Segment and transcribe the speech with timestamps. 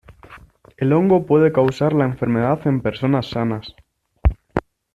[0.77, 3.75] El hongo puede causar la enfermedad en personas sanas.